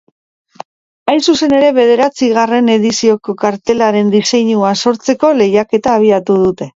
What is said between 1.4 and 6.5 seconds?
ere, bederatzigarren edizioko kartelaren diseinua sortzeko lehiaketa abiatu